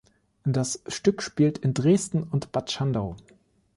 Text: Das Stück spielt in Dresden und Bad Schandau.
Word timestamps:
Das 0.47 0.81
Stück 0.87 1.21
spielt 1.21 1.59
in 1.59 1.75
Dresden 1.75 2.23
und 2.23 2.51
Bad 2.51 2.71
Schandau. 2.71 3.17